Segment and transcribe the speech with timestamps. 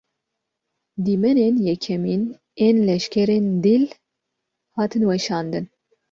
[1.05, 2.23] Dîmenên yekemîn
[2.65, 3.85] ên leşkerên dîl,
[4.75, 5.65] hatin weşandin